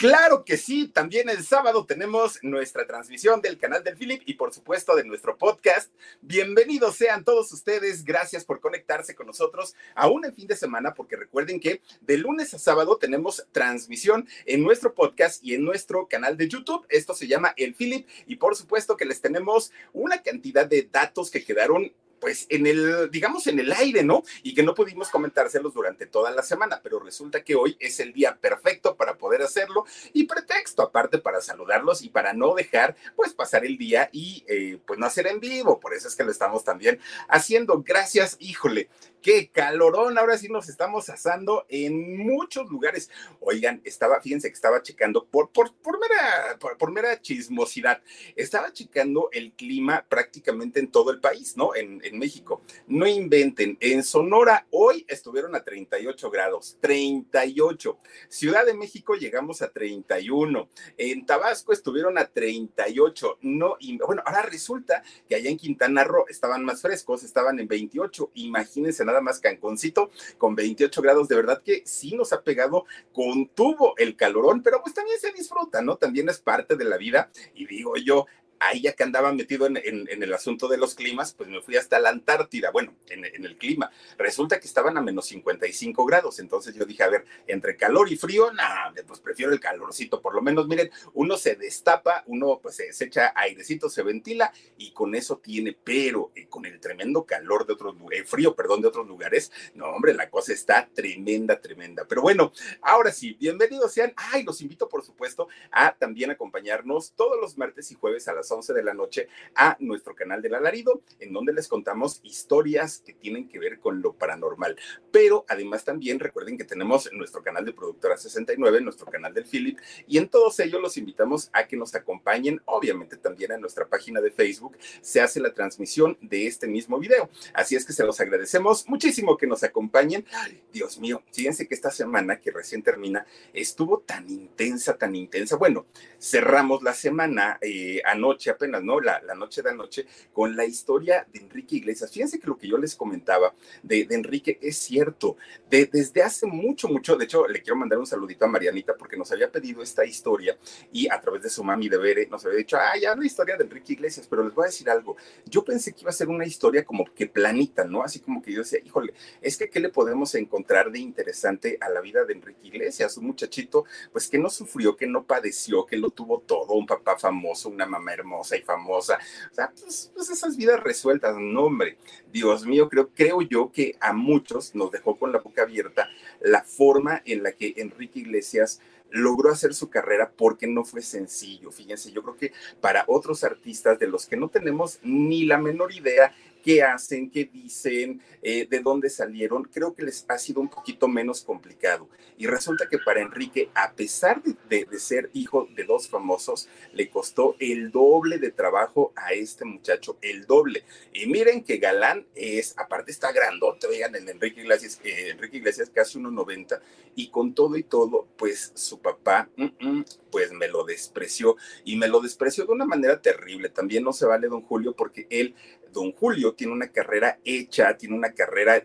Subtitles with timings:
[0.00, 4.54] Claro que sí, también el sábado tenemos nuestra transmisión del canal del Philip y por
[4.54, 5.92] supuesto de nuestro podcast.
[6.22, 11.16] Bienvenidos sean todos ustedes, gracias por conectarse con nosotros aún en fin de semana, porque
[11.16, 16.38] recuerden que de lunes a sábado tenemos transmisión en nuestro podcast y en nuestro canal
[16.38, 16.86] de YouTube.
[16.88, 21.30] Esto se llama El Philip y por supuesto que les tenemos una cantidad de datos
[21.30, 24.22] que quedaron pues en el, digamos, en el aire, ¿no?
[24.42, 28.12] Y que no pudimos comentárselos durante toda la semana, pero resulta que hoy es el
[28.12, 33.32] día perfecto para poder hacerlo y pretexto aparte para saludarlos y para no dejar, pues,
[33.32, 35.80] pasar el día y, eh, pues, no hacer en vivo.
[35.80, 37.82] Por eso es que lo estamos también haciendo.
[37.82, 38.88] Gracias, híjole
[39.22, 43.10] qué calorón, ahora sí nos estamos asando en muchos lugares.
[43.40, 48.02] Oigan, estaba, fíjense que estaba checando por, por, por, mera, por, mera chismosidad,
[48.36, 51.74] estaba checando el clima prácticamente en todo el país, ¿no?
[51.74, 52.62] En, México.
[52.86, 57.98] No inventen, en Sonora hoy estuvieron a 38 grados, 38.
[58.28, 60.68] Ciudad de México llegamos a 31.
[60.98, 63.38] En Tabasco estuvieron a 38.
[63.42, 68.32] No, bueno, ahora resulta que allá en Quintana Roo estaban más frescos, estaban en 28.
[68.34, 73.48] Imagínense nada más Canconcito con 28 grados, de verdad que sí nos ha pegado con
[73.48, 75.96] tubo el calorón, pero pues también se disfruta, ¿no?
[75.96, 78.26] También es parte de la vida y digo yo,
[78.60, 81.98] ahí ya que andaba metido en, el asunto de los climas, pues me fui hasta
[81.98, 83.90] la Antártida, bueno, en, el clima.
[84.18, 88.16] Resulta que estaban a menos 55 grados, entonces yo dije, a ver, entre calor y
[88.16, 92.76] frío, nada, pues prefiero el calorcito, por lo menos, miren, uno se destapa, uno pues
[92.76, 97.66] se, echa airecito, se ventila y con eso tiene, pero eh, con el tremendo calor
[97.66, 102.04] de otros, eh, frío, perdón, de otros lugares, no, hombre, la cosa está tremenda, tremenda.
[102.06, 107.40] Pero bueno, ahora sí, bienvenidos sean, ay, los invito por supuesto a también acompañarnos todos
[107.40, 111.02] los martes y jueves a las 11 de la noche a nuestro canal del alarido,
[111.18, 114.76] en donde les contamos historias que tienen que ver con lo paranormal.
[115.10, 119.78] Pero además también recuerden que tenemos nuestro canal de Productora 69, nuestro canal del Philip,
[120.06, 122.60] y en todos ellos los invitamos a que nos acompañen.
[122.64, 127.30] Obviamente también en nuestra página de Facebook se hace la transmisión de este mismo video.
[127.54, 130.24] Así es que se los agradecemos muchísimo que nos acompañen.
[130.72, 135.56] Dios mío, fíjense que esta semana que recién termina estuvo tan intensa, tan intensa.
[135.56, 135.86] Bueno,
[136.18, 139.00] cerramos la semana eh, anoche apenas, ¿no?
[139.00, 142.10] La, la, noche de anoche, con la historia de Enrique Iglesias.
[142.10, 145.36] Fíjense que lo que yo les comentaba de, de Enrique es cierto.
[145.68, 149.16] De, desde hace mucho, mucho, de hecho, le quiero mandar un saludito a Marianita porque
[149.16, 150.56] nos había pedido esta historia
[150.92, 153.56] y a través de su mami de Bere nos había dicho, ah, ya la historia
[153.56, 155.16] de Enrique Iglesias, pero les voy a decir algo.
[155.46, 158.02] Yo pensé que iba a ser una historia como que planita, ¿no?
[158.02, 161.88] Así como que yo decía, híjole, es que ¿qué le podemos encontrar de interesante a
[161.88, 163.16] la vida de Enrique Iglesias?
[163.16, 167.18] Un muchachito, pues que no sufrió, que no padeció, que lo tuvo todo, un papá
[167.18, 169.18] famoso, una mamá hermosa y famosa.
[169.50, 171.98] O sea, pues, pues, esas vidas resueltas, no hombre,
[172.32, 176.08] Dios mío, creo, creo yo que a muchos nos dejó con la boca abierta
[176.40, 178.80] la forma en la que Enrique Iglesias
[179.10, 181.70] logró hacer su carrera porque no fue sencillo.
[181.70, 185.92] Fíjense, yo creo que para otros artistas de los que no tenemos ni la menor
[185.92, 186.32] idea
[186.62, 191.08] qué hacen, qué dicen, eh, de dónde salieron, creo que les ha sido un poquito
[191.08, 192.08] menos complicado.
[192.36, 197.56] Y resulta que para Enrique, a pesar de, ser hijo de dos famosos, le costó
[197.58, 200.84] el doble de trabajo a este muchacho, el doble.
[201.12, 205.90] Y miren que Galán es, aparte está grandote, oigan, el Enrique Iglesias, eh, Enrique Iglesias
[205.90, 206.80] casi 1,90,
[207.14, 211.96] y con todo y todo, pues su papá, mm, mm, pues me lo despreció, y
[211.96, 213.68] me lo despreció de una manera terrible.
[213.68, 215.54] También no se vale don Julio porque él
[215.92, 218.84] don Julio tiene una carrera hecha, tiene una carrera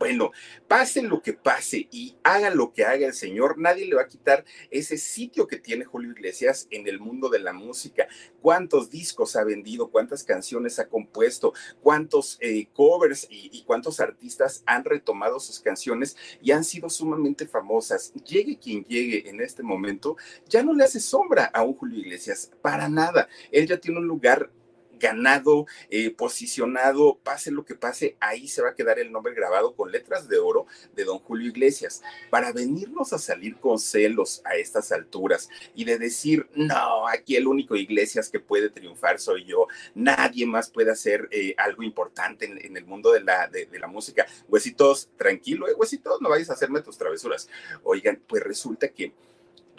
[0.00, 0.32] bueno,
[0.66, 4.08] pase lo que pase y haga lo que haga el señor, nadie le va a
[4.08, 8.08] quitar ese sitio que tiene Julio Iglesias en el mundo de la música.
[8.40, 9.90] ¿Cuántos discos ha vendido?
[9.90, 11.52] ¿Cuántas canciones ha compuesto?
[11.82, 17.46] ¿Cuántos eh, covers y, y cuántos artistas han retomado sus canciones y han sido sumamente
[17.46, 18.14] famosas?
[18.24, 20.16] Llegue quien llegue en este momento,
[20.48, 23.28] ya no le hace sombra a un Julio Iglesias, para nada.
[23.52, 24.50] Él ya tiene un lugar
[25.00, 29.74] ganado, eh, posicionado, pase lo que pase, ahí se va a quedar el nombre grabado
[29.74, 32.02] con letras de oro de don Julio Iglesias.
[32.30, 37.48] Para venirnos a salir con celos a estas alturas y de decir, no, aquí el
[37.48, 42.76] único Iglesias que puede triunfar soy yo, nadie más puede hacer eh, algo importante en,
[42.76, 44.26] el mundo de la, de, la música.
[44.48, 47.48] Huesitos, tranquilo, eh, huesitos, no vayas a hacerme tus travesuras.
[47.82, 49.12] Oigan, pues resulta que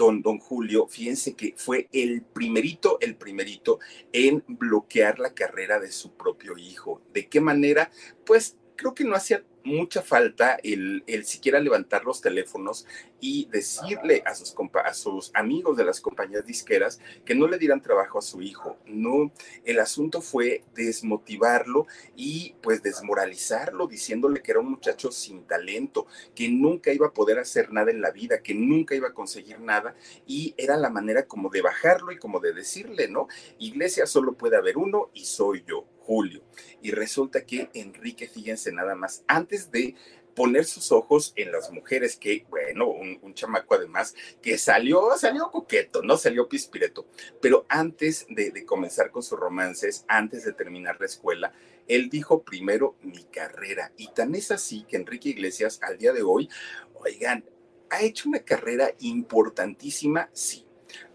[0.01, 3.77] don, don Julio, fíjense que fue el primerito, el primerito
[4.11, 7.03] en bloquear la carrera de su propio hijo.
[7.13, 7.91] ¿De qué manera?
[8.25, 12.85] Pues creo que no hacía mucha falta el, el, siquiera levantar los teléfonos
[13.19, 17.81] y decirle a sus, a sus amigos de las compañías disqueras que no le dieran
[17.81, 18.77] trabajo a su hijo.
[18.85, 19.31] No,
[19.63, 26.49] el asunto fue desmotivarlo y pues desmoralizarlo, diciéndole que era un muchacho sin talento, que
[26.49, 29.95] nunca iba a poder hacer nada en la vida, que nunca iba a conseguir nada
[30.25, 33.27] y era la manera como de bajarlo y como de decirle, ¿no?
[33.59, 35.85] Iglesia solo puede haber uno y soy yo.
[36.05, 36.41] Julio.
[36.81, 39.95] Y resulta que Enrique, fíjense nada más, antes de
[40.35, 46.01] poner sus ojos en las mujeres, que bueno, un, chamaco además que salió, salió coqueto,
[46.03, 47.07] no salió pispireto,
[47.41, 51.53] pero antes de, de, comenzar con sus romances, antes de terminar la escuela,
[51.87, 53.91] él dijo primero mi carrera.
[53.97, 56.49] Y tan es así que Enrique Iglesias al día de hoy,
[56.93, 57.45] oigan,
[57.89, 60.65] ha hecho una carrera importantísima, sí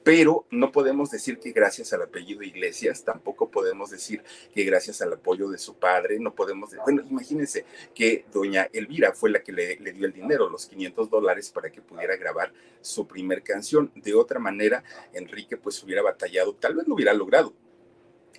[0.06, 4.22] pero no podemos decir que gracias al apellido Iglesias, tampoco podemos decir
[4.54, 9.30] que gracias al apoyo de su padre, no podemos, bueno, imagínense que doña Elvira fue
[9.30, 13.42] la que le, dio el dinero, los 500 dólares para que pudiera grabar su primer
[13.42, 13.90] canción.
[13.96, 17.52] De otra manera, Enrique pues hubiera batallado, tal vez lo hubiera logrado,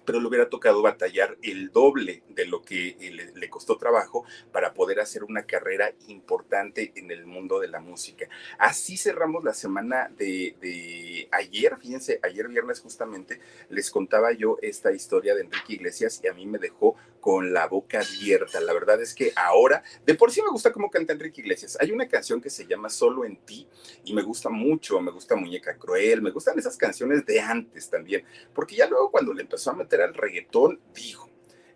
[0.07, 4.23] pero le hubiera tocado batallar el doble de lo que le, le, costó trabajo
[4.53, 8.29] para poder hacer una carrera importante en el mundo de la música.
[8.57, 14.93] Así cerramos la semana de, de, ayer, fíjense, ayer viernes justamente les contaba yo esta
[14.93, 18.61] historia de Enrique Iglesias y a mí me dejó con la boca abierta.
[18.61, 21.77] La verdad es que ahora, de por sí me gusta cómo canta Enrique Iglesias.
[21.81, 23.67] Hay una canción que se llama Solo en ti
[24.05, 28.23] y me gusta mucho, me gusta Muñeca Cruel, me gustan esas canciones de antes también,
[28.53, 31.27] porque ya luego cuando le empezó a meter al reggaetón, dijo,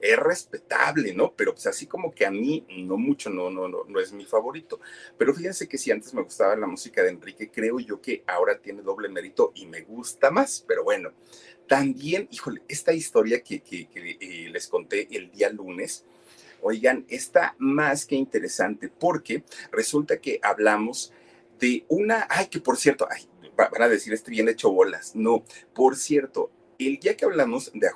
[0.01, 1.33] es respetable, ¿no?
[1.35, 4.25] Pero pues así como que a mí no mucho, no, no, no, no es mi
[4.25, 4.79] favorito.
[5.17, 8.57] Pero fíjense que si antes me gustaba la música de Enrique, creo yo que ahora
[8.57, 11.11] tiene doble mérito y me gusta más, pero bueno.
[11.67, 16.03] También, híjole, esta historia que, que, eh, les conté el día lunes,
[16.61, 21.13] oigan, está más que interesante porque resulta que hablamos
[21.59, 23.07] de una, ay, que por cierto,
[23.55, 25.15] van a decir, este bien hecho bolas.
[25.15, 26.51] No, por cierto,
[26.87, 27.89] el día que hablamos de,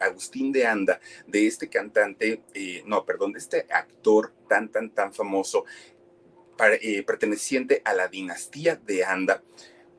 [0.00, 5.12] Agustín de Anda, de este cantante, eh, no, perdón, de este actor tan, tan, tan
[5.12, 5.64] famoso,
[6.80, 9.42] eh, perteneciente a la dinastía de Anda,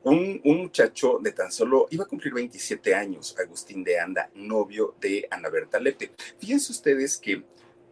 [0.04, 5.26] un, muchacho de tan solo, iba a cumplir 27 años, Agustín de Anda, novio de
[5.30, 6.12] Ana Berta Lepe.
[6.38, 7.44] Fíjense ustedes que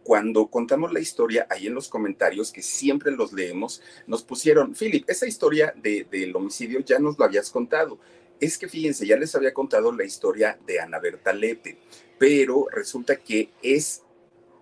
[0.03, 5.03] cuando contamos la historia, ahí en los comentarios, que siempre los leemos, nos pusieron, Philip,
[5.09, 7.99] esa historia de, del homicidio ya nos lo habías contado.
[8.39, 11.77] Es que fíjense, ya les había contado la historia de Ana Berta Lepe,
[12.19, 14.03] pero resulta que es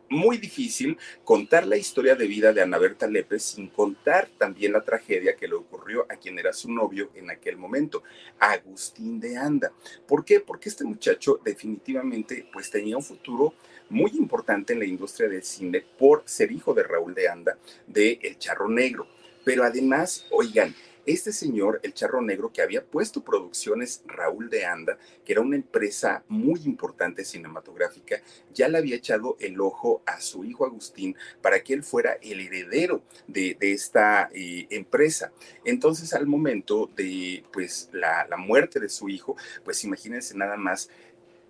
[0.10, 4.84] muy difícil contar la historia de vida de Ana Berta Lepe sin contar también la
[4.84, 8.04] tragedia que le ocurrió a quien era su novio en aquel momento,
[8.40, 9.72] Agustín de Anda.
[10.08, 10.40] ¿Por qué?
[10.40, 13.54] Porque este muchacho definitivamente pues tenía un futuro
[13.90, 18.20] muy importante en la industria del cine por ser hijo de Raúl de Anda de
[18.22, 19.08] El Charro Negro.
[19.44, 20.74] Pero además, oigan,
[21.06, 25.56] este señor, el Charro Negro, que había puesto producciones Raúl de Anda, que era una
[25.56, 28.22] empresa muy importante cinematográfica,
[28.54, 32.40] ya le había echado el ojo a su hijo Agustín para que él fuera el
[32.40, 35.32] heredero de, esta eh, empresa.
[35.64, 40.90] Entonces, al momento de pues, la, la muerte de su hijo, pues imagínense nada más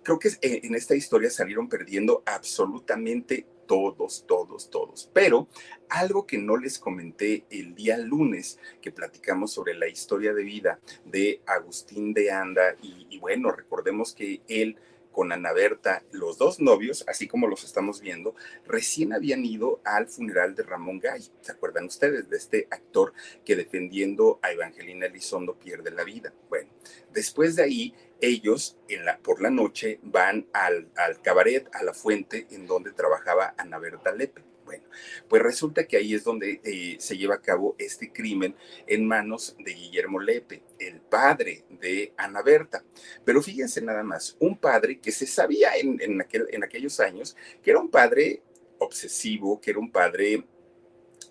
[0.06, 5.10] creo que eh, en esta historia salieron perdiendo absolutamente todos, todos, todos.
[5.12, 5.48] Pero
[5.88, 10.80] algo que no les comenté el día lunes que platicamos sobre la historia de vida
[11.04, 14.76] de Agustín de Anda y, bueno, recordemos que él
[15.16, 18.34] con Ana Berta, los dos novios, así como los estamos viendo,
[18.66, 21.30] recién habían ido al funeral de Ramón Gay.
[21.40, 26.34] ¿Se acuerdan ustedes de este actor que defendiendo a Evangelina Elizondo pierde la vida?
[26.50, 26.68] Bueno,
[27.14, 28.76] después de ahí, ellos
[29.22, 34.12] por la noche van al, al cabaret, a la fuente en donde trabajaba Ana Berta
[34.12, 34.42] Lepe.
[34.66, 34.84] Bueno,
[35.28, 38.56] pues resulta que ahí es donde eh, se lleva a cabo este crimen
[38.88, 42.84] en manos de Guillermo Lepe, el padre de Ana Berta.
[43.24, 47.36] Pero fíjense nada más, un padre que se sabía en, en, aquel, en aquellos años
[47.62, 48.42] que era un padre
[48.78, 50.44] obsesivo, que era un padre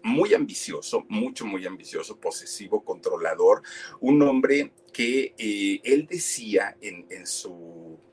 [0.02, 3.64] muy ambicioso, mucho, muy ambicioso, posesivo, controlador,
[4.00, 7.85] un hombre que eh, él decía en, en su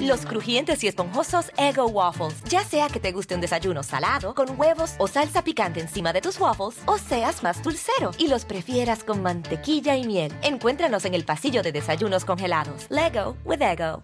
[0.00, 2.42] Los crujientes y esponjosos Ego Waffles.
[2.48, 6.20] Ya sea que te guste un desayuno salado, con huevos o salsa picante encima de
[6.20, 10.32] tus waffles, o seas más dulcero y los prefieras con mantequilla y miel.
[10.42, 12.86] Encuéntranos en el pasillo de desayunos congelados.
[12.90, 14.02] Lego with Ego.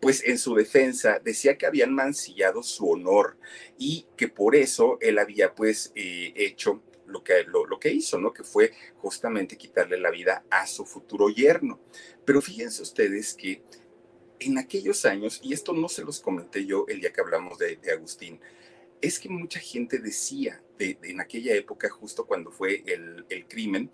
[0.00, 3.38] Pues en su defensa decía que habían mancillado su honor
[3.78, 8.18] y que por eso él había pues eh, hecho lo que, lo, lo, que hizo,
[8.18, 8.32] ¿no?
[8.32, 11.80] Que fue justamente quitarle la vida a su futuro yerno.
[12.24, 13.62] Pero fíjense ustedes que
[14.40, 17.78] en aquellos años, y esto no se los comenté yo el día que hablamos de,
[17.92, 18.40] Agustín,
[19.00, 23.90] es que mucha gente decía de, en aquella época, justo cuando fue el crimen,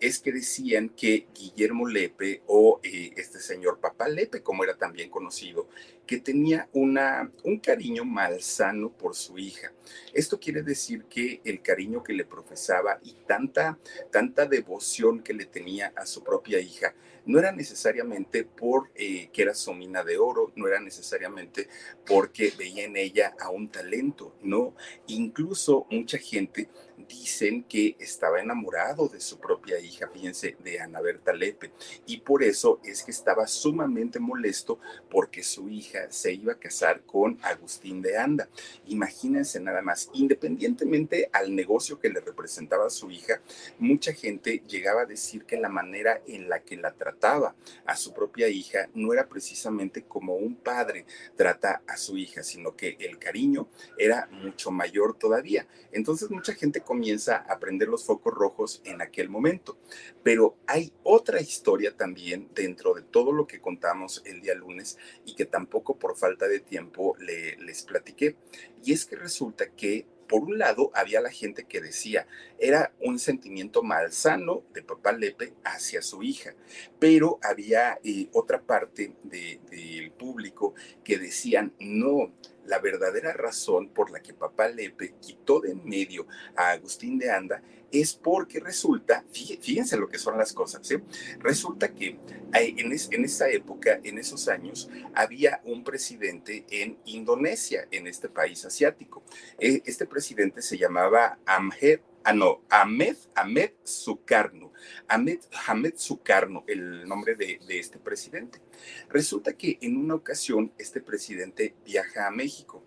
[0.00, 5.10] es que decían que Guillermo Lepe o eh, este señor Papá Lepe, como era también
[5.10, 5.68] conocido,
[6.06, 9.72] que tenía una, un cariño malsano por su hija.
[10.12, 13.78] Esto quiere decir que el cariño que le profesaba y tanta,
[14.10, 16.94] tanta devoción que le tenía a su propia hija
[17.26, 21.68] no era necesariamente por eh, que era su mina de oro, no era necesariamente
[22.06, 24.74] porque veía en ella a un talento, no.
[25.08, 26.68] Incluso mucha gente
[27.08, 31.72] dicen que estaba enamorado de su propia hija, fíjense, de Ana Berta Lepe,
[32.06, 34.78] y por eso es que estaba sumamente molesto
[35.10, 38.48] porque su hija se iba a casar con Agustín de Anda.
[38.86, 43.40] Imagínense nada más, independientemente al negocio que le representaba a su hija,
[43.78, 48.12] mucha gente llegaba a decir que la manera en la que la trataba a su
[48.12, 53.18] propia hija no era precisamente como un padre trata a su hija, sino que el
[53.18, 55.66] cariño era mucho mayor todavía.
[55.92, 59.76] Entonces mucha gente comienza a prender los focos rojos en aquel momento.
[60.22, 65.34] Pero hay otra historia también dentro de todo lo que contamos el día lunes y
[65.34, 68.36] que tampoco por falta de tiempo le, les platiqué.
[68.82, 72.26] Y es que resulta que por un lado había la gente que decía
[72.58, 76.54] era un sentimiento malsano de papá Lepe hacia su hija,
[76.98, 80.74] pero había eh, otra parte del de, público
[81.04, 82.32] que decían no,
[82.66, 87.30] la verdadera razón por la que papá Lepe quitó de en medio a Agustín de
[87.30, 90.96] Anda es porque resulta, fíjense lo que son las cosas, ¿sí?
[91.38, 92.18] resulta que
[92.52, 98.28] en, es, en esa época, en esos años, había un presidente en Indonesia, en este
[98.28, 99.22] país asiático.
[99.58, 104.72] E, este presidente se llamaba Amhed, ah, no, Ahmed, Ahmed Sukarno.
[105.08, 108.60] Ahmed, Ahmed Sukarno, el nombre de, de este presidente.
[109.08, 112.84] Resulta que en una ocasión este presidente viaja a México.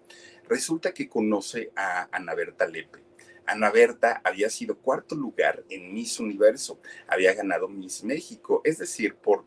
[0.48, 3.00] Resulta que conoce a Ana Berta Lepe.
[3.46, 9.15] Ana Berta había sido cuarto lugar en Miss Universo, había ganado Miss México, es decir,
[9.15, 9.46] por,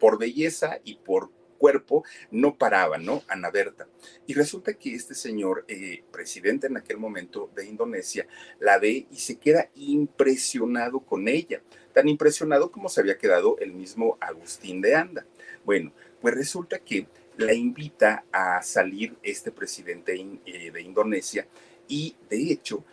[0.00, 1.30] por belleza y por
[1.64, 3.22] cuerpo no paraba, ¿no?
[3.26, 3.88] Ana Berta.
[4.26, 8.26] Y resulta que este señor, eh, presidente en aquel momento de Indonesia,
[8.60, 11.62] la ve y se queda impresionado con ella,
[11.94, 15.24] tan impresionado como se había quedado el mismo Agustín de Anda.
[15.64, 15.90] Bueno,
[16.20, 17.06] pues resulta que
[17.38, 20.12] la invita a salir este presidente
[20.44, 21.46] eh, de Indonesia
[21.88, 22.84] y de hecho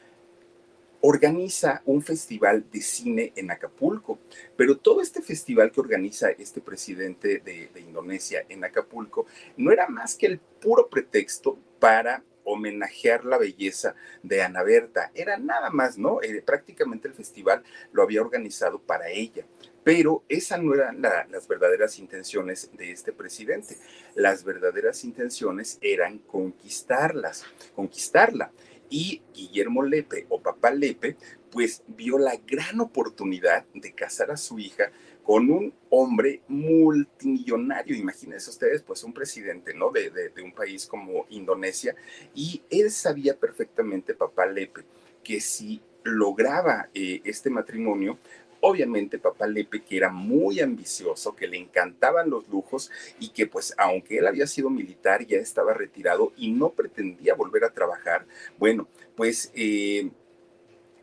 [1.01, 4.20] organiza un festival de cine en Acapulco,
[4.55, 9.25] pero todo este festival que organiza este presidente de, Indonesia en Acapulco
[9.58, 15.12] no era más que el puro pretexto para homenajear la belleza de Ana Berta.
[15.13, 16.22] Era nada más, ¿no?
[16.22, 19.46] Eh, prácticamente el festival lo había organizado para ella.
[19.84, 23.77] Pero esas no eran la, las verdaderas intenciones de este presidente.
[24.15, 28.51] Las verdaderas intenciones eran conquistarlas, conquistarla
[28.91, 31.15] y Guillermo Lepe o papá Lepe,
[31.50, 34.91] pues vio la gran oportunidad de casar a su hija
[35.24, 39.91] con un hombre multimillonario, imagínense ustedes, pues un presidente, ¿no?
[39.91, 41.95] De, de, un país como Indonesia,
[42.36, 44.83] y él sabía perfectamente, papá Lepe,
[45.24, 48.17] que si lograba eh, este matrimonio,
[48.61, 53.73] Obviamente papá Lepe, que era muy ambicioso, que le encantaban los lujos y que pues
[53.77, 58.25] aunque él había sido militar, ya estaba retirado y no pretendía volver a trabajar,
[58.59, 60.11] bueno, pues eh,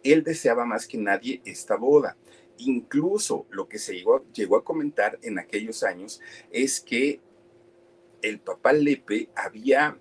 [0.04, 2.16] él deseaba más que nadie esta boda.
[2.58, 7.20] Incluso lo que se llegó, llegó a comentar en aquellos años es que
[8.22, 9.98] el papá Lepe había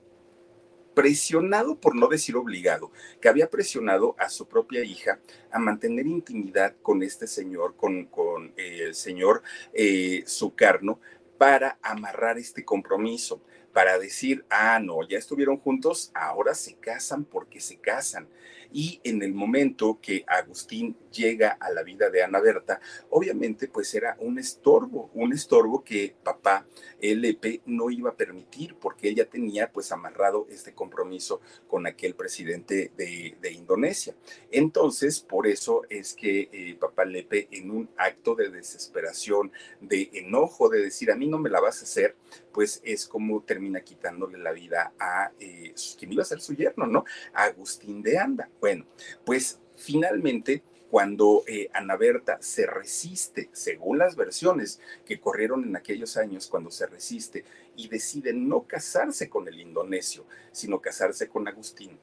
[0.98, 5.20] presionado, por no decir obligado, que había presionado a su propia hija
[5.51, 11.00] a mantener intimidad con este señor, con, con eh, el señor eh, Sucarno,
[11.38, 17.62] para amarrar este compromiso, para decir, ah, no, ya estuvieron juntos, ahora se casan porque
[17.62, 18.27] se casan.
[18.71, 23.93] Y en el momento que Agustín llega a la vida de Ana Berta, obviamente pues
[23.95, 26.65] era un estorbo, un estorbo que papá
[27.01, 32.91] LP no iba a permitir porque ella tenía pues amarrado este compromiso con aquel presidente
[32.95, 34.13] de, Indonesia.
[34.51, 40.69] Entonces, por eso es que eh, papá Lepe en un acto de desesperación, de enojo,
[40.69, 42.15] de decir a mí no me la vas a hacer,
[42.51, 46.88] pues es como termina quitándole la vida a eh, quien iba a ser su yerno,
[46.88, 47.05] ¿no?
[47.33, 48.50] A Agustín de Anda.
[48.59, 48.85] Bueno,
[49.25, 56.15] pues finalmente cuando eh, Ana Berta se resiste, según las versiones que corrieron en aquellos
[56.17, 57.43] años, cuando se resiste
[57.75, 61.99] y decide no casarse con el indonesio, sino casarse con Agustín,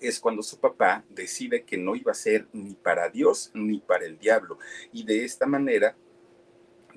[0.00, 4.04] es cuando su papá decide que no iba a ser ni para Dios ni para
[4.04, 4.58] el diablo.
[4.92, 5.96] Y de esta manera,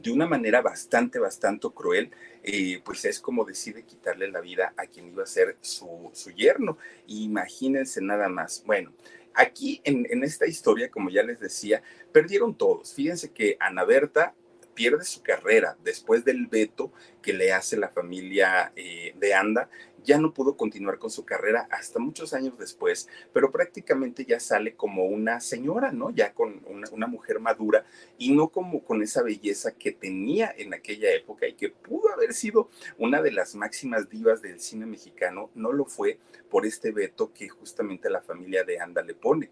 [0.01, 2.12] de una manera bastante, bastante cruel,
[2.44, 6.32] eh, pues es como decide quitarle la vida a quien iba a ser su, su
[6.32, 6.77] yerno.
[7.08, 8.63] Imagínense nada más.
[8.65, 8.94] Bueno,
[9.39, 12.94] Aquí en, esta historia, como ya les decía, perdieron todos.
[12.94, 14.34] Fíjense que Ana Berta
[14.74, 16.91] pierde su carrera después del veto
[17.22, 19.70] que le hace la familia eh, de Anda
[20.03, 24.75] ya no pudo continuar con su carrera hasta muchos años después, pero prácticamente ya sale
[24.75, 26.10] como una señora, ¿no?
[26.10, 27.86] Ya con una, mujer madura
[28.18, 32.34] y no como con esa belleza que tenía en aquella época y que pudo haber
[32.34, 37.34] sido una de las máximas divas del cine mexicano, no lo fue por este veto
[37.34, 39.51] que justamente la familia de Anda le pone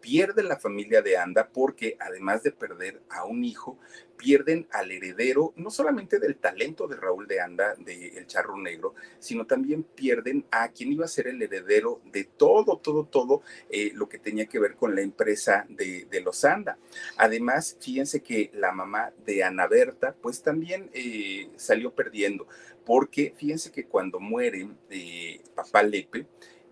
[0.00, 3.78] pierde la familia de Anda porque además de perder a un hijo,
[4.18, 8.94] pierden al heredero, no solamente del talento de Raúl de Anda, de El Charro Negro,
[9.18, 13.92] sino también pierden a quien iba a ser el heredero de todo, todo, todo eh,
[13.94, 16.78] lo que tenía que ver con la empresa de, los Anda.
[17.16, 22.48] Además, fíjense que la mamá de Ana Berta, pues también eh, salió perdiendo,
[22.84, 26.26] porque fíjense que cuando muere eh, papá Lepe,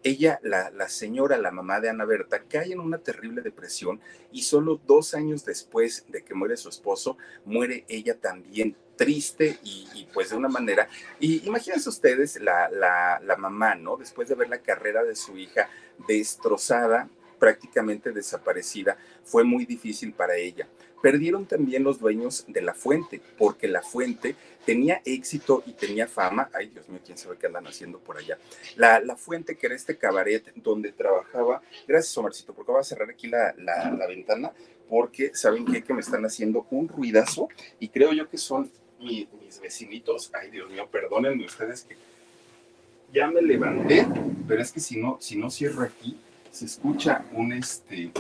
[0.06, 4.80] ella, la, señora, la mamá de Ana Berta, cae en una terrible depresión y solo
[4.86, 10.36] dos años después de que muere su esposo, muere ella también triste y, pues de
[10.36, 13.96] una manera, y imagínense ustedes la, la, la mamá, ¿no?
[13.96, 15.68] Después de ver la carrera de su hija
[16.06, 20.68] destrozada, prácticamente desaparecida, fue muy difícil para ella.
[21.02, 26.50] Perdieron también los dueños de la fuente, porque la fuente tenía éxito y tenía fama.
[26.52, 28.38] Ay, Dios mío, quién sabe qué andan haciendo por allá.
[28.76, 31.62] La, la fuente, que era este cabaret donde trabajaba.
[31.86, 34.52] Gracias, Omarcito, porque voy a cerrar aquí la, la, ventana,
[34.88, 40.30] porque saben que me están haciendo un ruidazo y creo yo que son mis vecinitos.
[40.34, 41.96] Ay, Dios mío, perdónenme ustedes que
[43.12, 44.06] ya me levanté,
[44.48, 46.18] pero es que si no, si no cierro aquí,
[46.50, 48.10] se escucha un este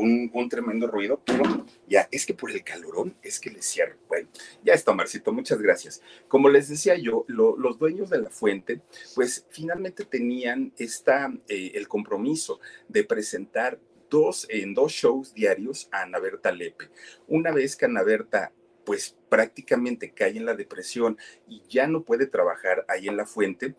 [0.00, 3.96] un, tremendo ruido, pero ya es que por el calorón es que le cierro.
[4.08, 4.28] Bueno,
[4.62, 6.02] ya está, Marcito, muchas gracias.
[6.28, 8.80] Como les decía yo, los dueños de la fuente,
[9.14, 16.02] pues finalmente tenían esta, eh, el compromiso de presentar dos, en dos shows diarios a
[16.02, 16.90] Ana Berta Lepe.
[17.28, 18.52] Una vez que Ana Berta
[18.84, 23.76] pues prácticamente cae en la depresión y ya no puede trabajar ahí en la fuente,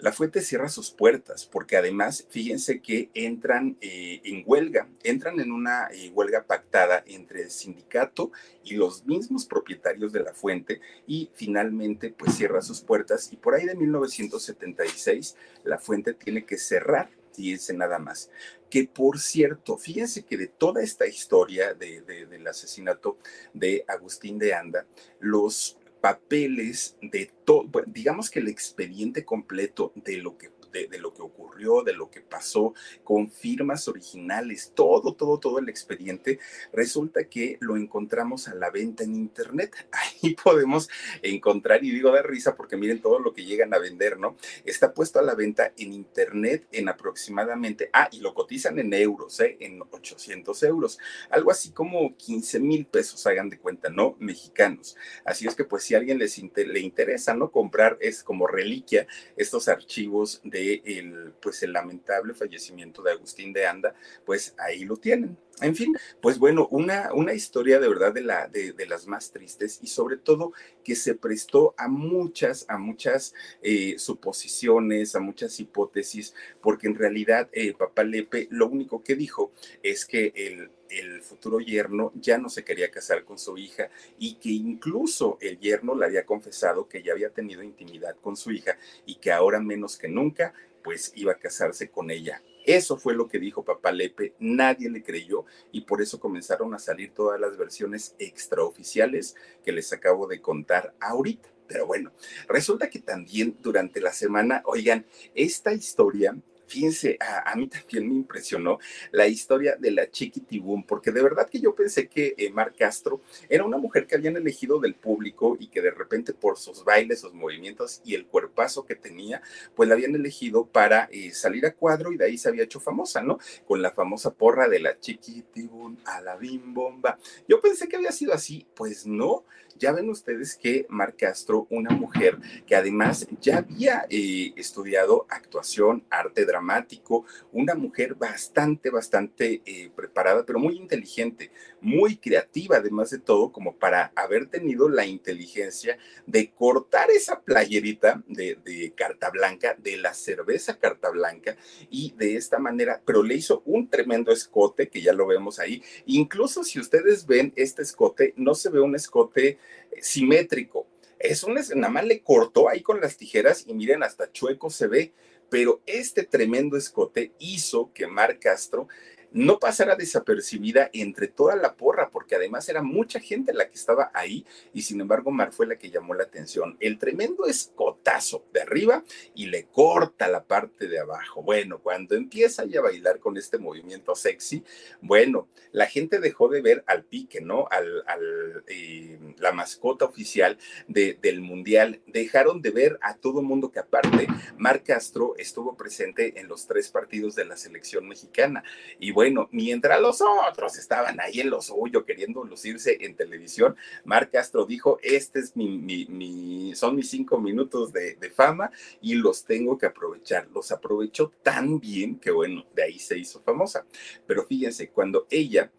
[0.00, 5.52] la fuente cierra sus puertas porque además, fíjense que entran eh, en huelga, entran en
[5.52, 8.32] una eh, huelga pactada entre el sindicato
[8.64, 13.54] y los mismos propietarios de la fuente y finalmente pues cierra sus puertas y por
[13.54, 18.30] ahí de 1976 la fuente tiene que cerrar fíjense nada más.
[18.68, 23.18] Que por cierto, fíjense que de toda esta historia del asesinato
[23.52, 24.86] de Agustín de Anda,
[25.18, 31.22] los papeles de todo, digamos que el expediente completo de lo que de, lo que
[31.22, 36.38] ocurrió, de lo que pasó, con firmas originales, todo, todo, todo el expediente,
[36.72, 39.74] resulta que lo encontramos a la venta en Internet.
[39.92, 40.88] Ahí podemos
[41.22, 44.36] encontrar, y digo de risa porque miren todo lo que llegan a vender, ¿no?
[44.64, 49.38] Está puesto a la venta en Internet en aproximadamente, ah, y lo cotizan en euros,
[49.40, 49.56] ¿eh?
[49.60, 50.98] En 800 euros,
[51.30, 54.16] algo así como 15 mil pesos, hagan de cuenta, ¿no?
[54.18, 54.96] Mexicanos.
[55.24, 57.50] Así es que pues si a alguien les le interesa, ¿no?
[57.50, 59.06] Comprar es como reliquia
[59.36, 63.94] estos archivos de el, pues el lamentable fallecimiento de Agustín de Anda,
[64.24, 65.36] pues ahí lo tienen.
[65.62, 69.78] En fin, pues bueno, una, una historia de verdad de, la, de, las más tristes
[69.82, 70.52] y sobre todo
[70.84, 77.48] que se prestó a muchas, a muchas eh, suposiciones, a muchas hipótesis, porque en realidad
[77.52, 82.48] eh, Papá Lepe lo único que dijo es que el, el futuro yerno ya no
[82.48, 87.02] se quería casar con su hija y que incluso el yerno le había confesado que
[87.02, 91.32] ya había tenido intimidad con su hija y que ahora menos que nunca pues iba
[91.32, 92.42] a casarse con ella.
[92.64, 96.78] Eso fue lo que dijo papá Lepe, nadie le creyó y por eso comenzaron a
[96.78, 101.48] salir todas las versiones extraoficiales que les acabo de contar ahorita.
[101.66, 102.12] Pero bueno,
[102.48, 106.36] resulta que también durante la semana, oigan, esta historia
[106.70, 108.78] fíjense, a, mí también me impresionó
[109.10, 113.20] la historia de la Chiquitibum, porque de verdad que yo pensé que eh, Mar Castro
[113.48, 117.20] era una mujer que habían elegido del público y que de repente por sus bailes,
[117.20, 119.42] sus movimientos y el cuerpazo que tenía,
[119.74, 122.78] pues la habían elegido para eh, salir a cuadro y de ahí se había hecho
[122.78, 123.38] famosa, ¿no?
[123.66, 127.18] Con la famosa porra de la Chiquitibum a la bim bomba.
[127.48, 129.44] Yo pensé que había sido así, pues no.
[129.80, 136.04] Ya ven ustedes que Mar Castro, una mujer que además ya había eh, estudiado actuación,
[136.10, 143.18] arte dramático, una mujer bastante, bastante eh, preparada, pero muy inteligente, muy creativa, además de
[143.18, 149.96] todo, como para haber tenido la inteligencia de cortar esa playerita de, carta blanca, de
[149.96, 151.56] la cerveza carta blanca,
[151.90, 155.82] y de esta manera, pero le hizo un tremendo escote, que ya lo vemos ahí.
[156.06, 159.58] Incluso si ustedes ven este escote, no se ve un escote
[160.00, 160.86] simétrico.
[161.18, 164.86] Es un, nada más le cortó ahí con las tijeras y miren, hasta chueco se
[164.86, 165.12] ve.
[165.50, 168.86] Pero este tremendo escote hizo que Mar Castro
[169.32, 174.10] no pasara desapercibida entre toda la porra, porque además era mucha gente la que estaba
[174.14, 176.76] ahí y sin embargo Mar fue la que llamó la atención.
[176.80, 181.42] El tremendo escotazo de arriba y le corta la parte de abajo.
[181.42, 184.64] Bueno, cuando empieza ya a bailar con este movimiento sexy,
[185.00, 187.68] bueno, la gente dejó de ver al pique, ¿no?
[187.70, 192.00] Al, eh, la mascota oficial del mundial.
[192.06, 196.88] Dejaron de ver a todo mundo que aparte Mar Castro estuvo presente en los tres
[196.88, 198.64] partidos de la selección mexicana.
[198.98, 199.19] Y bueno,
[199.50, 204.98] mientras los otros estaban ahí en lo suyo queriendo lucirse en televisión, Marc Castro dijo,
[205.02, 210.48] este es mi, son mis cinco minutos de, de fama y los tengo que aprovechar.
[210.52, 213.86] Los aprovechó tan bien que bueno, de ahí se hizo famosa.
[214.26, 215.70] Pero fíjense, cuando ella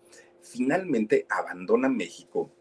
[0.42, 2.52] finalmente abandona México,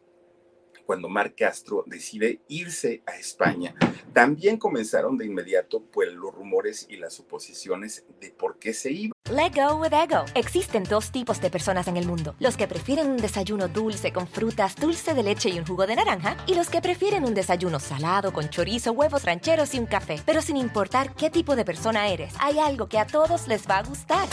[0.91, 3.77] cuando Marc Castro decide irse a España,
[4.13, 9.13] también comenzaron de inmediato pues, los rumores y las suposiciones de por qué se iba.
[9.31, 10.25] Let go with ego.
[10.35, 14.27] Existen dos tipos de personas en el mundo: los que prefieren un desayuno dulce con
[14.27, 17.79] frutas, dulce de leche y un jugo de naranja, y los que prefieren un desayuno
[17.79, 20.21] salado con chorizo, huevos rancheros y un café.
[20.27, 23.79] Pero sin importar qué tipo de persona eres, hay algo que a todos les va
[23.79, 24.29] a gustar.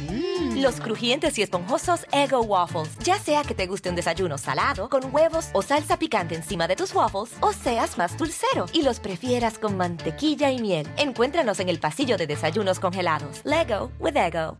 [0.00, 0.62] Mm.
[0.62, 2.96] Los crujientes y esponjosos Ego Waffles.
[3.04, 6.76] Ya sea que te guste un desayuno salado, con huevos o salsa picante encima de
[6.76, 10.86] tus waffles, o seas más dulcero y los prefieras con mantequilla y miel.
[10.96, 13.42] Encuéntranos en el pasillo de desayunos congelados.
[13.44, 14.58] Lego with Ego.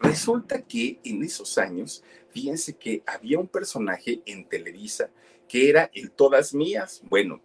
[0.00, 5.10] Resulta que en esos años, fíjense que había un personaje en Televisa
[5.48, 7.02] que era el Todas Mías.
[7.08, 7.40] Bueno,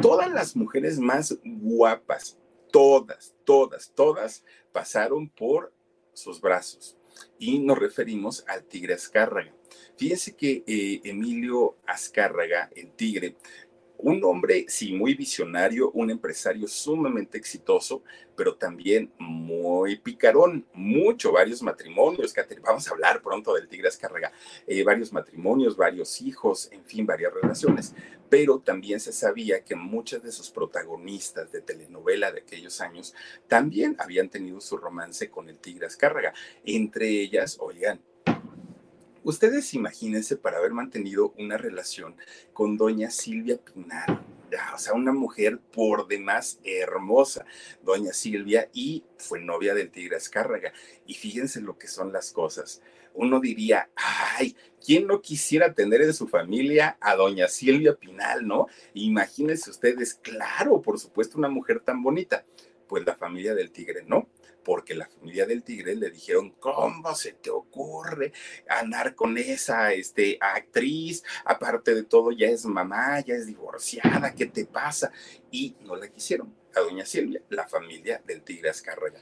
[0.00, 2.36] todas las mujeres más guapas,
[2.70, 5.72] todas, todas, todas pasaron por
[6.12, 6.96] sus brazos.
[7.38, 9.54] Y nos referimos al tigre Azcárraga.
[9.96, 13.36] Fíjense que eh, Emilio Azcárraga, el tigre,
[14.02, 18.02] un hombre, sí, muy visionario, un empresario sumamente exitoso,
[18.36, 24.32] pero también muy picarón, mucho, varios matrimonios, vamos a hablar pronto del Tigre Azcárraga,
[24.66, 27.94] eh, varios matrimonios, varios hijos, en fin, varias relaciones,
[28.28, 33.14] pero también se sabía que muchas de sus protagonistas de telenovela de aquellos años
[33.46, 36.34] también habían tenido su romance con el Tigre Azcárraga,
[36.64, 38.00] entre ellas, oigan,
[39.24, 42.16] Ustedes imagínense para haber mantenido una relación
[42.52, 44.20] con doña Silvia Pinal,
[44.74, 47.44] o sea, una mujer por demás hermosa,
[47.82, 50.72] doña Silvia, y fue novia del Tigre Azcárraga.
[51.06, 52.82] Y fíjense lo que son las cosas.
[53.14, 58.66] Uno diría, ay, ¿quién no quisiera tener en su familia a doña Silvia Pinal, no?
[58.94, 62.44] Imagínense ustedes, claro, por supuesto, una mujer tan bonita.
[62.92, 64.28] Pues la familia del Tigre, ¿no?
[64.62, 68.34] porque la familia del tigre le dijeron, ¿cómo se te ocurre
[68.68, 71.24] andar con esa este, actriz?
[71.46, 75.10] Aparte de todo, ya es mamá, ya es divorciada, ¿qué te pasa?
[75.50, 79.18] Y no la quisieron a doña Silvia, la familia del Tigre Azcárraga.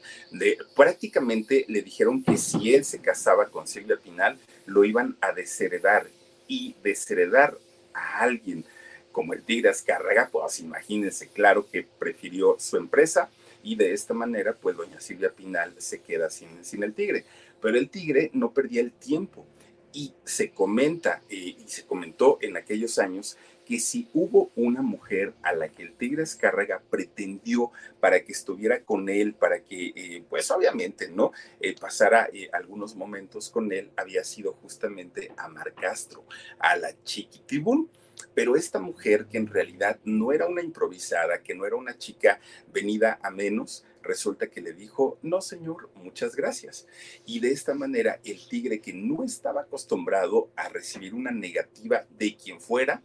[0.75, 6.09] Prácticamente le dijeron que si él se casaba con Silvia Pinal, lo iban a desheredar
[6.49, 7.57] y desheredar
[7.95, 8.67] a alguien
[9.13, 13.31] como el Tigre Azcárraga, pues imagínense, claro que prefirió su empresa
[13.63, 17.25] y de esta manera, pues doña Silvia Pinal se queda sin, sin el tigre.
[17.61, 19.47] Pero el tigre no perdía el tiempo
[19.93, 25.33] y se comenta eh, y se comentó en aquellos años que si hubo una mujer
[25.43, 27.71] a la que el tigre Escárraga pretendió
[28.01, 31.33] para que estuviera con él, para que, eh, pues obviamente, ¿no?
[31.61, 36.25] Eh, pasara algunos momentos con él, había sido justamente a Mar Castro,
[36.59, 37.89] a la Chiquitibún.
[38.35, 42.41] Pero esta mujer, que en realidad no era una improvisada, que no era una chica
[42.73, 46.87] venida a menos, resulta que le dijo, no señor, muchas gracias.
[47.27, 52.37] Y de esta manera el tigre que no estaba acostumbrado a recibir una negativa de
[52.37, 53.03] quien fuera,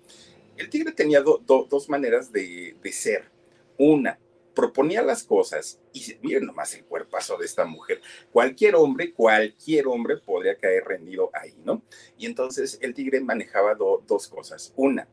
[0.57, 3.29] el tigre tenía dos maneras de, ser.
[3.77, 4.17] Una,
[4.55, 8.01] proponía las cosas y miren nomás el cuerpazo de esta mujer.
[8.31, 11.83] Cualquier hombre, cualquier hombre podría caer rendido ahí, ¿no?
[12.17, 14.73] Y entonces el tigre manejaba dos cosas.
[14.75, 15.07] Una,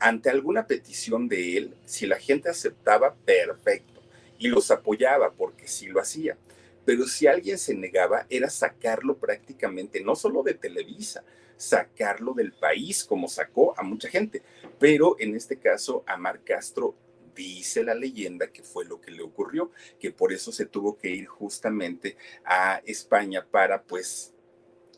[0.00, 4.02] ante alguna petición de él, si la gente aceptaba, perfecto,
[4.38, 6.36] y los apoyaba porque sí lo hacía.
[6.84, 11.24] Pero si alguien se negaba, era sacarlo prácticamente, no solo de Televisa,
[11.56, 14.42] sacarlo del país, como sacó a mucha gente.
[14.78, 16.94] Pero en este caso, a Mar Castro
[17.42, 21.10] dice la leyenda que fue lo que le ocurrió, que por eso se tuvo que
[21.10, 24.35] ir justamente a España para pues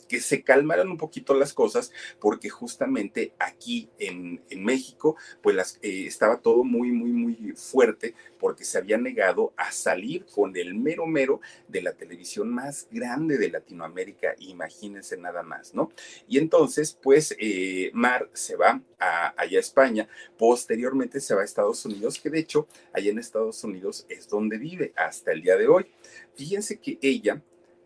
[0.09, 6.07] que se calmaran un poquito las cosas, porque justamente aquí en, México, pues las, eh,
[6.07, 11.07] estaba todo muy, muy, muy fuerte, porque se había negado a salir con el mero
[11.07, 15.91] mero de la televisión más grande de Latinoamérica, imagínense nada más, ¿no?
[16.29, 21.45] Y entonces, pues, eh, Mar se va a, allá a España, posteriormente se va a
[21.45, 25.57] Estados Unidos, que de hecho, allá en Estados Unidos es donde vive hasta el día
[25.57, 25.87] de hoy.
[26.35, 27.43] Fíjense que ella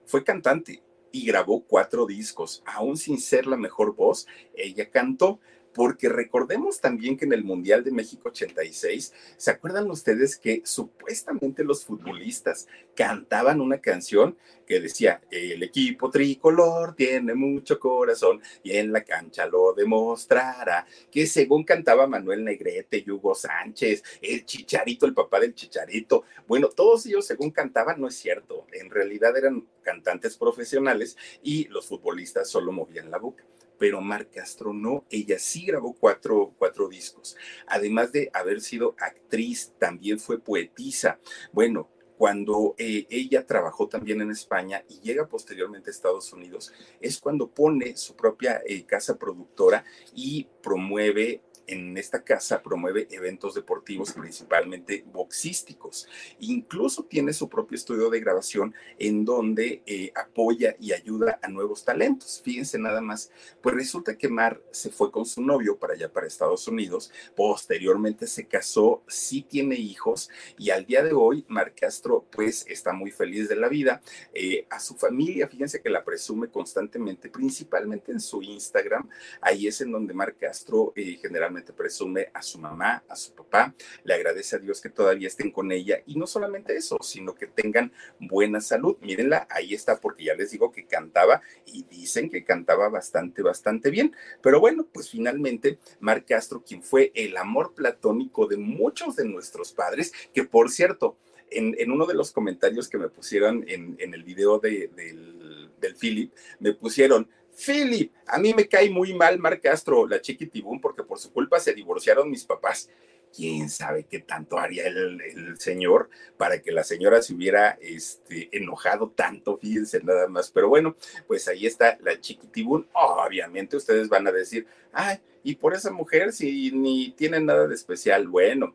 [0.06, 0.82] fue cantante,
[1.12, 2.62] y grabó cuatro discos.
[2.66, 5.38] Aún sin ser la mejor voz, ella cantó
[5.74, 11.64] porque recordemos también que en el Mundial de México 86, ¿se acuerdan ustedes que supuestamente
[11.64, 18.92] los futbolistas cantaban una canción que decía, el equipo tricolor tiene mucho corazón y en
[18.92, 25.40] la cancha lo demostrará, que según cantaba Manuel Negrete, Hugo Sánchez, el Chicharito, el papá
[25.40, 31.16] del Chicharito, bueno, todos ellos según cantaban, no es cierto, en realidad eran cantantes profesionales
[31.42, 33.44] y los futbolistas solo movían la boca
[33.82, 37.36] pero Mar Castro no, ella sí grabó cuatro, cuatro discos.
[37.66, 41.18] Además de haber sido actriz, también fue poetisa.
[41.50, 47.18] Bueno, cuando eh, ella trabajó también en España y llega posteriormente a Estados Unidos, es
[47.18, 54.12] cuando pone su propia eh, casa productora y promueve en esta casa promueve eventos deportivos,
[54.12, 56.09] principalmente boxísticos.
[56.40, 61.85] Incluso tiene su propio estudio de grabación en donde eh, apoya y ayuda a nuevos
[61.85, 62.40] talentos.
[62.44, 66.27] Fíjense nada más, pues resulta que Mar se fue con su novio para allá, para
[66.27, 67.11] Estados Unidos.
[67.37, 72.92] Posteriormente se casó, sí tiene hijos y al día de hoy Mar Castro pues está
[72.92, 74.03] muy feliz de la vida.
[74.35, 79.09] Eh, a su familia, fíjense que la presume constantemente, principalmente en su Instagram.
[79.40, 83.74] Ahí es en donde Mar Castro eh, generalmente presume a su mamá, a su papá,
[84.04, 87.46] le agradece a Dios que todavía estén con ella y no solamente eso, sino que
[87.46, 88.96] tengan buena salud.
[89.00, 93.90] Mírenla, ahí está porque ya les digo que cantaba y dicen que cantaba bastante, bastante
[93.90, 94.16] bien.
[94.40, 99.72] Pero bueno, pues finalmente Mar Castro, quien fue el amor platónico de muchos de nuestros
[99.72, 101.18] padres, que por cierto,
[101.50, 106.32] en, uno de los comentarios que me pusieron en, el video de, del, del Philip,
[106.60, 111.18] me pusieron, Philip, a mí me cae muy mal Mar Castro, la chiquitibún, porque por
[111.18, 112.88] su culpa se divorciaron mis papás.
[113.34, 119.10] ¿Quién sabe qué tanto haría el, señor para que la señora se hubiera este, enojado
[119.10, 119.56] tanto?
[119.56, 120.50] Fíjense nada más.
[120.50, 122.86] Pero bueno, pues ahí está la chiquitibún.
[122.92, 127.74] Obviamente ustedes van a decir, ay, y por esa mujer si ni tiene nada de
[127.74, 128.28] especial.
[128.28, 128.74] Bueno,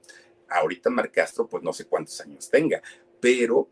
[0.50, 2.82] ahorita Mar Castro, pues no sé cuántos años tenga,
[3.20, 3.70] pero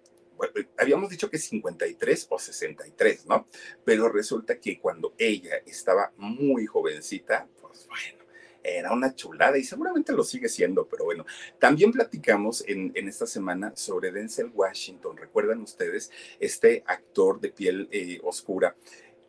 [0.78, 3.48] habíamos dicho que 53 o 63, ¿no?
[3.84, 8.26] Pero resulta que cuando ella estaba muy jovencita, pues bueno,
[8.64, 11.26] era una chulada y seguramente lo sigue siendo, pero bueno,
[11.60, 15.18] también platicamos en, esta semana sobre Denzel Washington.
[15.18, 18.76] ¿Recuerdan ustedes este actor de piel eh, oscura?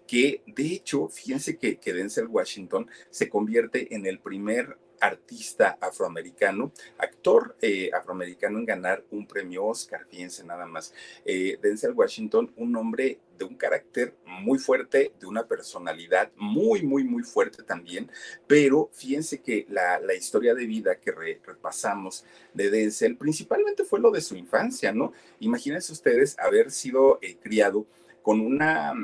[0.06, 6.72] que de hecho, fíjense que, que Denzel Washington se convierte en el primer artista afroamericano,
[6.98, 10.92] actor eh, afroamericano en ganar un premio Oscar, fíjense nada más.
[11.24, 17.04] Eh, Denzel Washington, un hombre de un carácter muy fuerte, de una personalidad muy, muy,
[17.04, 18.10] muy fuerte también,
[18.46, 24.22] pero fíjense que la, historia de vida que repasamos de Denzel principalmente fue lo de
[24.22, 25.12] su infancia, ¿no?
[25.40, 27.86] Imagínense ustedes haber sido eh, criado
[28.22, 28.94] con una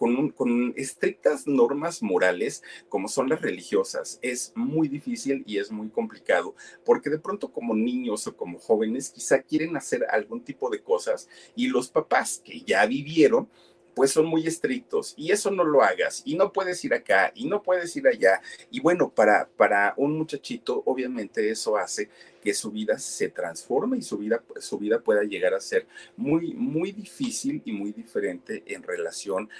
[0.00, 4.18] con, estrictas normas morales como son las religiosas.
[4.22, 9.10] Es muy difícil y es muy complicado porque de pronto como niños o como jóvenes
[9.10, 13.48] quizá quieren hacer algún tipo de cosas y los papás que ya vivieron
[13.94, 17.46] pues son muy estrictos y eso no lo hagas y no puedes ir acá y
[17.46, 18.40] no puedes ir allá.
[18.70, 22.08] Y bueno, para, para un muchachito obviamente eso hace
[22.40, 25.86] que su vida se transforme y su vida, su vida pueda llegar a ser
[26.16, 29.50] muy, muy difícil y muy diferente en relación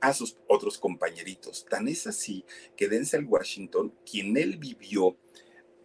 [0.00, 1.66] a sus otros compañeritos.
[1.68, 2.44] Tan es así
[2.76, 5.16] que Denzel Washington, quien él vivió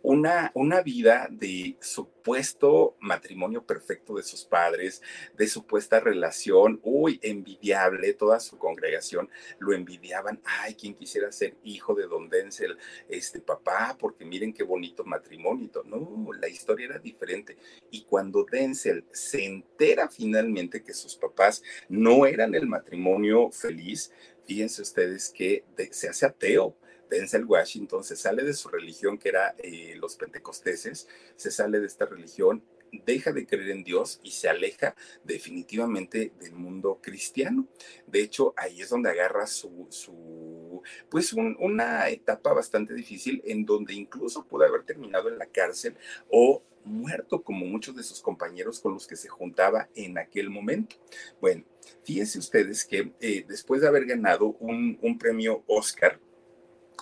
[0.03, 5.01] una, una vida de supuesto matrimonio perfecto de sus padres,
[5.37, 11.95] de supuesta relación, uy, envidiable, toda su congregación lo envidiaban, ay, quien quisiera ser hijo
[11.95, 12.77] de don Denzel,
[13.09, 15.69] este papá, porque miren qué bonito matrimonio.
[15.85, 17.57] No, la historia era diferente.
[17.89, 24.11] Y cuando Denzel se entera finalmente que sus papás no eran el matrimonio feliz,
[24.45, 26.75] fíjense ustedes que se hace ateo
[27.11, 31.87] Denzel Washington se sale de su religión, que era eh, los pentecosteses, se sale de
[31.87, 32.63] esta religión,
[33.05, 37.67] deja de creer en Dios y se aleja definitivamente del mundo cristiano.
[38.07, 43.93] De hecho, ahí es donde agarra su, su pues una etapa bastante difícil en donde
[43.93, 45.95] incluso pudo haber terminado en la cárcel
[46.29, 50.95] o muerto como muchos de sus compañeros con los que se juntaba en aquel momento.
[51.41, 51.63] Bueno,
[52.03, 56.19] fíjense ustedes que eh, después de haber ganado un, un premio Oscar,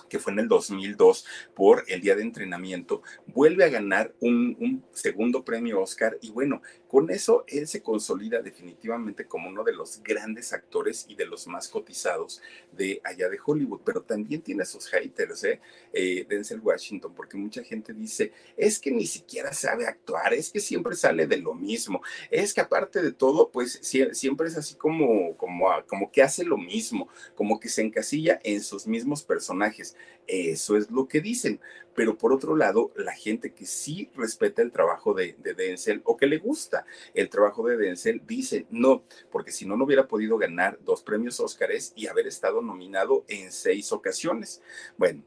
[0.08, 4.84] que fue en el 2002 por el día de entrenamiento, vuelve a ganar un, un,
[4.92, 10.02] segundo premio Oscar y bueno, con eso, él se consolida definitivamente como uno de los
[10.02, 14.88] grandes actores y de los más cotizados de allá de Hollywood, pero también tiene sus
[14.88, 15.60] haters, ¿eh?
[15.92, 16.26] ¿eh?
[16.28, 20.96] Denzel Washington, porque mucha gente dice, es que ni siquiera sabe actuar, es que siempre
[20.96, 23.78] sale de lo mismo, es que aparte de todo, pues
[24.12, 28.88] siempre es así como, como que hace lo mismo, como que se encasilla en sus
[28.88, 29.89] mismos personajes.
[30.26, 31.60] Eso es lo que dicen.
[31.94, 36.26] Pero por otro lado, la gente que sí respeta el trabajo de, Denzel o que
[36.26, 40.78] le gusta el trabajo de Denzel dice no, porque si no, no hubiera podido ganar
[40.84, 44.62] dos premios Óscares y haber estado nominado en seis ocasiones.
[44.96, 45.24] Bueno,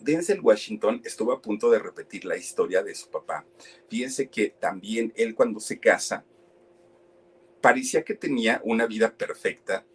[0.00, 3.46] Denzel Washington estuvo a punto de repetir la historia de su papá.
[3.88, 6.24] Fíjense que también él cuando se casa,
[7.60, 9.86] parecía que tenía una vida perfecta,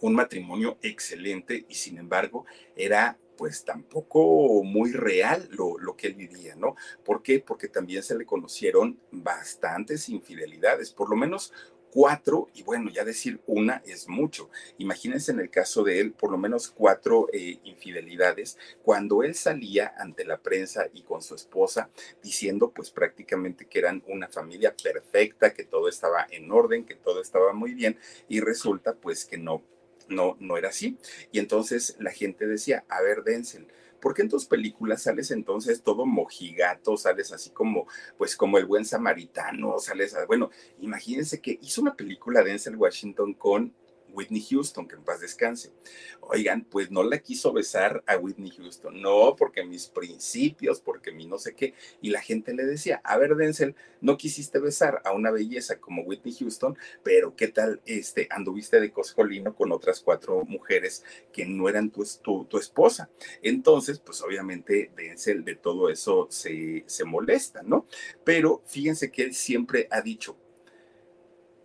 [0.00, 6.14] un matrimonio excelente y sin embargo era pues tampoco muy real lo, lo, que él
[6.14, 6.74] vivía, ¿no?
[7.04, 7.38] ¿Por qué?
[7.38, 11.52] Porque también se le conocieron bastantes infidelidades, por lo menos
[11.96, 14.50] cuatro, y bueno, ya decir una es mucho.
[14.76, 19.94] Imagínense en el caso de él, por lo menos cuatro eh, infidelidades, cuando él salía
[19.96, 21.88] ante la prensa y con su esposa
[22.22, 27.22] diciendo pues prácticamente que eran una familia perfecta, que todo estaba en orden, que todo
[27.22, 29.62] estaba muy bien, y resulta pues que no,
[30.08, 30.98] no, no era así.
[31.32, 33.66] Y entonces la gente decía, a ver, Denzel,
[34.00, 38.66] ¿por qué en tus películas sales entonces todo mojigato, sales así como, pues como el
[38.66, 43.74] buen samaritano, sales, bueno, imagínense que hizo una película Denzel Washington con
[44.16, 45.72] Whitney Houston, que en paz descanse.
[46.20, 51.26] Oigan, pues no la quiso besar a Whitney Houston, no, porque mis principios, porque mi
[51.26, 51.74] no sé qué.
[52.00, 56.02] Y la gente le decía, a ver, Denzel, no quisiste besar a una belleza como
[56.02, 61.68] Whitney Houston, pero ¿qué tal este, anduviste de coscolino con otras cuatro mujeres que no
[61.68, 62.04] eran tu,
[62.48, 63.10] tu, esposa?
[63.42, 67.86] Entonces, pues obviamente Denzel de todo eso se, se molesta, ¿no?
[68.24, 70.36] Pero fíjense que él siempre ha dicho,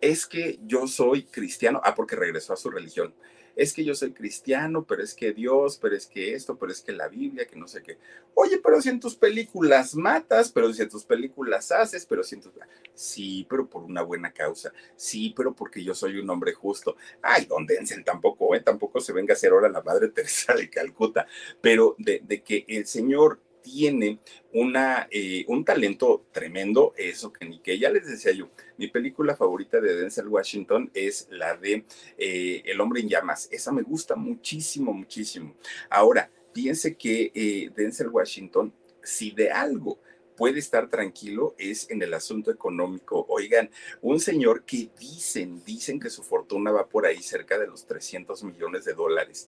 [0.02, 3.14] es que yo soy cristiano, ah, porque regresó a su religión,
[3.54, 6.80] es que yo soy cristiano, pero es que Dios, pero es que esto, pero es
[6.80, 7.98] que la Biblia, que no sé qué.
[8.34, 12.36] Oye, pero si en tus películas matas, pero si en tus películas haces, pero si
[12.36, 12.52] en tus...
[12.94, 14.72] Sí, pero por una buena causa.
[14.96, 16.96] Sí, pero porque yo soy un hombre justo.
[17.20, 18.60] Ay, don Denzel tampoco, ¿eh?
[18.60, 21.26] Tampoco se venga a ser ahora la Madre Teresa de Calcuta,
[21.60, 24.18] pero de, de que el Señor tiene
[24.52, 29.36] una, eh, un talento tremendo, eso que ni que ya les decía yo, mi película
[29.36, 31.84] favorita de Denzel Washington es la de
[32.18, 35.54] eh, El hombre en llamas, esa me gusta muchísimo, muchísimo.
[35.88, 38.72] Ahora, piense que eh, Denzel Washington,
[39.02, 39.98] si de algo
[40.36, 43.26] puede estar tranquilo es en el asunto económico.
[43.28, 43.70] Oigan,
[44.00, 48.42] un señor que dicen, dicen que su fortuna va por ahí cerca de los 300
[48.44, 49.50] millones de dólares.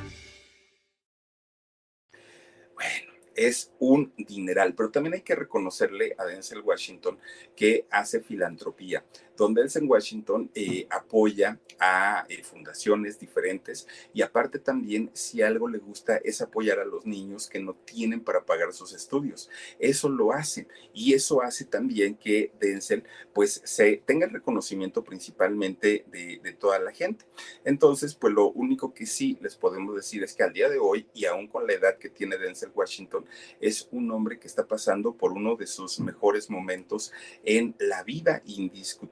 [3.47, 7.17] Es un dineral, pero también hay que reconocerle a Denzel Washington
[7.55, 9.03] que hace filantropía.
[9.37, 15.79] Don Denzel Washington eh, apoya a eh, fundaciones diferentes y aparte también si algo le
[15.79, 19.49] gusta es apoyar a los niños que no tienen para pagar sus estudios.
[19.79, 23.03] Eso lo hace y eso hace también que Denzel
[23.33, 27.25] pues se tenga el reconocimiento principalmente de, de toda la gente.
[27.65, 31.07] Entonces pues lo único que sí les podemos decir es que al día de hoy
[31.13, 33.25] y aún con la edad que tiene Denzel Washington
[33.59, 37.11] es un hombre que está pasando por uno de sus mejores momentos
[37.43, 38.41] en la vida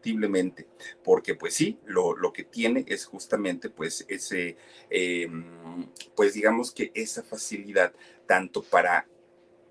[0.10, 0.68] indiscutiblemente,
[1.04, 4.58] porque pues sí, lo, lo que tiene es justamente pues ese,
[4.90, 7.94] em, pues digamos que esa facilidad
[8.26, 9.08] tanto para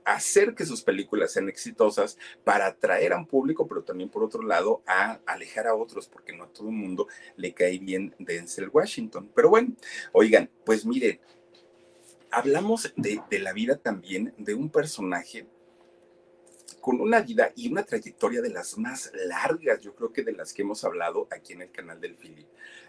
[0.05, 4.43] hacer que sus películas sean exitosas para atraer a un público, pero también por otro
[4.43, 8.70] lado a alejar a otros, porque no a todo el mundo le cae bien Denzel
[8.72, 9.30] Washington.
[9.34, 9.74] Pero bueno,
[10.12, 11.20] oigan, pues miren,
[12.30, 15.47] hablamos de, de la vida también de un personaje
[16.89, 20.55] con una vida y una trayectoria de las más largas, yo creo que de las
[20.55, 22.47] que hemos hablado aquí en el canal del Philip.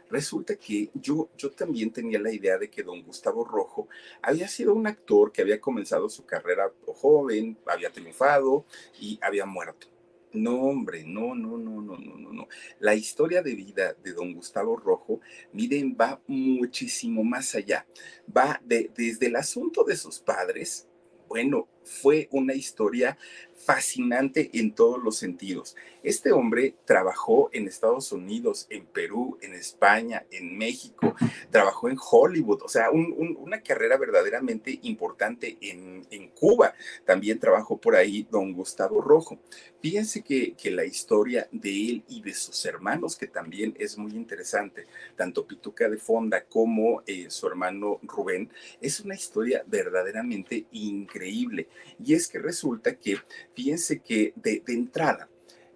[0.09, 3.89] Resulta que yo, yo también tenía la idea de que don Gustavo Rojo
[4.21, 8.63] había sido un actor que había comenzado su carrera joven, había triunfado
[9.01, 9.87] y había muerto.
[10.31, 12.47] No, hombre, no, no, no, no, no, no, no.
[12.79, 15.19] La historia de vida de don Gustavo Rojo,
[15.51, 17.85] miren, va muchísimo más allá.
[18.33, 20.87] Va de, desde el asunto de sus padres,
[21.27, 23.17] bueno, fue una historia
[23.59, 25.75] fascinante en todos los sentidos.
[26.01, 31.13] Este hombre trabajó en Estados Unidos, en Perú, en España, en México,
[31.51, 36.73] trabajó en Hollywood, o sea, una carrera verdaderamente importante en, en, Cuba.
[37.05, 39.39] También trabajó por ahí don Gustavo Rojo.
[39.81, 44.13] Fíjense que, que, la historia de él y de sus hermanos, que también es muy
[44.13, 44.85] interesante,
[45.17, 51.67] tanto Pituca de Fonda como eh, su hermano Rubén, es una historia verdaderamente increíble.
[52.03, 53.17] Y es que resulta que,
[53.53, 55.29] fíjense que de, entrada,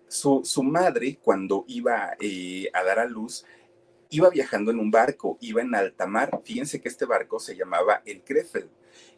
[0.08, 3.46] su, su, madre cuando iba eh, a dar a luz,
[4.10, 6.40] iba viajando en un barco, iba en alta mar.
[6.44, 8.70] Fíjense que este barco se llamaba el Krefeld.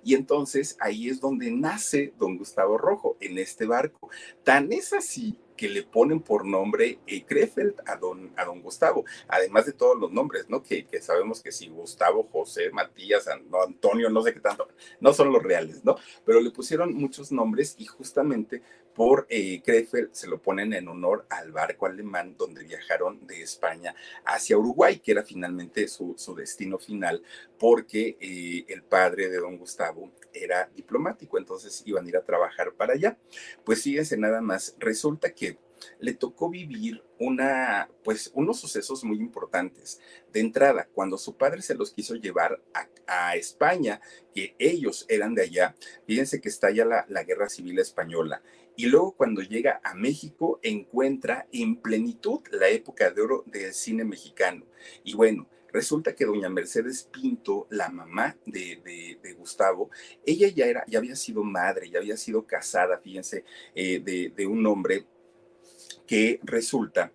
[0.03, 4.09] Y entonces ahí es donde nace don Gustavo Rojo, en este barco.
[4.43, 9.05] Tan es así que le ponen por nombre eh, Krefeld a don, a don Gustavo,
[9.27, 10.61] además de todos los nombres, ¿no?
[10.61, 14.67] Que, que sabemos que si Gustavo, José, Matías, Antonio, no sé qué tanto,
[14.99, 15.95] no son los reales, ¿no?
[16.25, 18.61] Pero le pusieron muchos nombres y justamente
[18.95, 23.93] por eh, Krefeld se lo ponen en honor al barco alemán donde viajaron de España
[24.23, 27.21] hacia Uruguay, que era finalmente su, su destino final,
[27.59, 30.11] porque eh, el padre de don Gustavo
[30.43, 33.17] era diplomático, entonces iban a ir a trabajar para allá.
[33.63, 35.57] Pues fíjense nada más, resulta que
[35.99, 39.99] le tocó vivir una, pues, unos sucesos muy importantes.
[40.31, 44.01] De entrada, cuando su padre se los quiso llevar a, España,
[44.33, 45.75] que ellos eran de allá,
[46.07, 48.41] fíjense que está ya la, la guerra civil española.
[48.75, 54.03] Y luego cuando llega a México, encuentra en plenitud la época de oro del cine
[54.05, 54.65] mexicano.
[55.03, 59.89] Y bueno, Resulta que doña Mercedes Pinto, la mamá de, de, Gustavo,
[60.25, 63.43] ella ya, era, ya había sido madre, ya había sido casada, fíjense,
[63.75, 65.05] eh, de, de un hombre
[66.07, 67.11] que resulta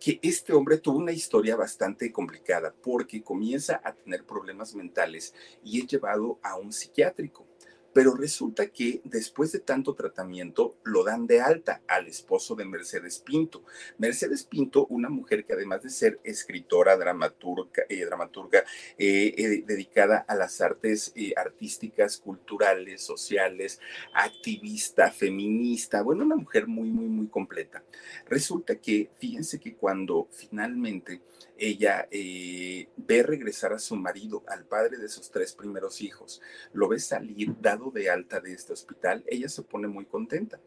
[0.00, 5.82] que este hombre tuvo una historia bastante complicada porque comienza a tener problemas mentales y
[5.82, 7.46] es llevado a un psiquiátrico.
[7.94, 13.20] Pero resulta que después de tanto tratamiento lo dan de alta al esposo de Mercedes
[13.20, 13.64] Pinto.
[13.98, 18.64] Mercedes Pinto, una mujer que además de ser escritora, dramaturga, eh, dramaturga
[18.98, 23.80] eh, eh, dedicada a las artes artísticas, culturales, sociales,
[24.12, 27.82] activista, feminista, bueno, una mujer muy, muy, muy completa.
[28.28, 31.20] Resulta que, fíjense que cuando finalmente
[31.56, 36.40] ella eh, ve regresar a su marido, al padre de sus tres primeros hijos,
[36.72, 40.60] lo ve salir dado de alta de este hospital, ella se pone muy contenta.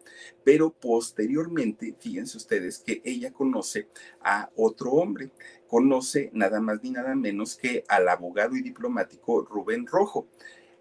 [0.44, 3.90] Pero posteriormente, fíjense ustedes que ella conoce
[4.22, 5.32] a otro hombre,
[5.68, 10.28] conoce nada más ni nada menos que al abogado y diplomático Rubén Rojo.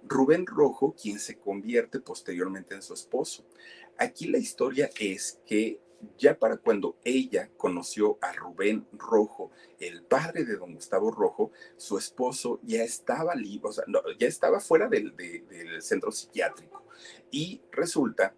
[0.09, 3.45] Rubén Rojo, quien se convierte posteriormente en su esposo.
[3.99, 5.81] Aquí la historia es que
[6.19, 11.99] ya para cuando ella conoció a Rubén Rojo, el padre de don Gustavo Rojo, su
[11.99, 13.85] esposo ya estaba libre, o sea,
[14.19, 15.15] ya estaba fuera del,
[15.81, 16.85] centro psiquiátrico.
[17.31, 18.35] Y resulta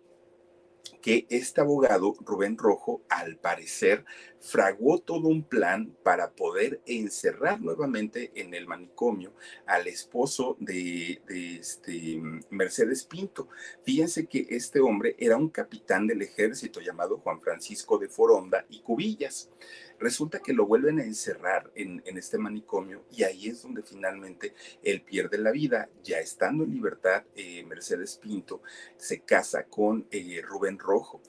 [1.01, 4.05] que este abogado, Rubén Rojo, al parecer,
[4.41, 9.33] fraguó todo un plan para poder encerrar nuevamente en el manicomio
[9.67, 12.21] al esposo de, este,
[12.51, 13.49] Mercedes Pinto.
[13.85, 18.81] Fíjense que este hombre era un capitán del ejército llamado Juan Francisco de Foronda y
[18.81, 19.51] Cubillas.
[19.99, 25.03] Resulta que lo vuelven a encerrar en, este manicomio y ahí es donde finalmente él
[25.03, 25.89] pierde la vida.
[26.03, 28.63] Ya estando en libertad, eh, Mercedes Pinto
[28.97, 31.21] se casa con eh, Rubén Rojo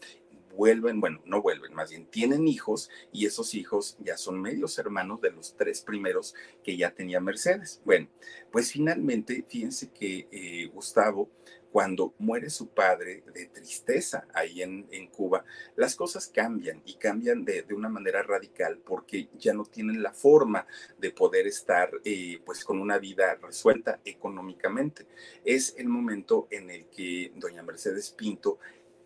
[0.60, 5.22] vuelven, bueno, no vuelven, más bien tienen hijos y esos hijos ya son medios hermanos
[5.22, 7.82] de los tres primeros que ya tenía Mercedes.
[7.86, 8.10] Bueno,
[8.52, 11.30] pues finalmente, fíjense que eh, Gustavo
[11.72, 15.46] cuando muere su padre de tristeza ahí en, en Cuba,
[15.76, 20.14] las cosas cambian y cambian de, de, una manera radical porque ya no tienen la
[20.14, 20.66] forma
[20.98, 25.06] de poder estar eh, pues con una vida resuelta económicamente.
[25.46, 28.60] Es el momento en el que doña Mercedes Pinto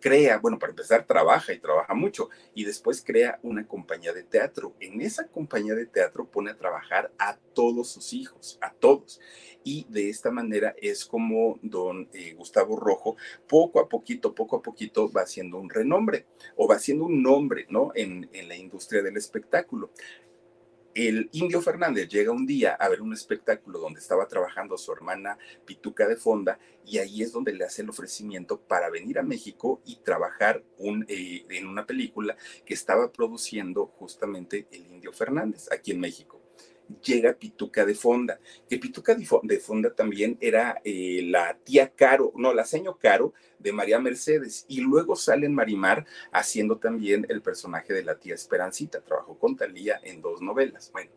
[0.04, 4.74] crea, bueno, para empezar, trabaja y trabaja mucho, y después crea una compañía de teatro.
[4.78, 9.18] En esa compañía de teatro pone a trabajar a todos sus hijos, a todos.
[9.64, 13.16] Y de esta manera es como don eh, Gustavo Rojo,
[13.48, 17.64] poco a poquito, poco a poquito, va haciendo un renombre o va haciendo un nombre,
[17.70, 17.90] ¿no?
[17.94, 19.90] En, en la industria del espectáculo
[20.94, 25.38] el indio Fernández llega un día a ver un espectáculo donde estaba trabajando su hermana
[25.64, 29.80] Pituca de Fonda y ahí es donde le hace el ofrecimiento para venir a México
[29.84, 35.90] y trabajar un, eh, en una película que estaba produciendo justamente el indio Fernández aquí
[35.90, 36.43] en México
[37.02, 42.52] llega Pituca de Fonda, que Pituca de Fonda también era eh, la tía Caro, no,
[42.52, 47.92] la seño Caro de María Mercedes, y luego sale en Marimar haciendo también el personaje
[47.92, 50.90] de la tía Esperancita, trabajó con Talía en dos novelas.
[50.92, 51.10] Bueno,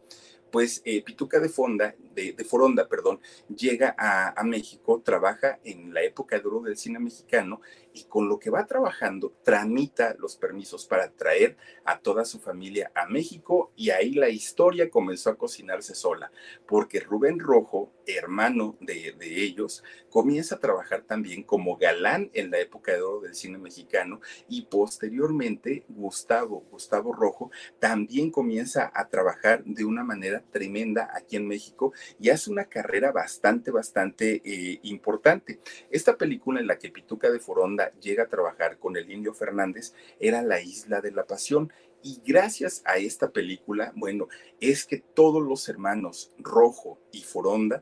[0.52, 3.20] pues eh, Pituca de Fonda, de, Foronda, perdón,
[3.56, 7.62] llega a, México, trabaja en la época de oro del cine mexicano
[7.94, 12.92] y con lo que va trabajando tramita los permisos para traer a toda su familia
[12.96, 16.32] a México y ahí la historia comenzó a cocinarse sola,
[16.66, 22.60] porque Rubén Rojo, hermano de, de ellos, comienza a trabajar también como galán en la
[22.60, 29.64] época de oro del cine mexicano y posteriormente Gustavo, Gustavo Rojo, también comienza a trabajar
[29.66, 35.60] de una manera tremenda aquí en México y hace una carrera bastante, bastante eh, importante.
[35.90, 39.94] Esta película en la que Pituca de Foronda llega a trabajar con el Indio Fernández
[40.20, 41.72] era La Isla de la Pasión.
[42.04, 44.28] Y gracias a esta película, bueno,
[44.62, 47.82] es que todos los hermanos Rojo y Foronda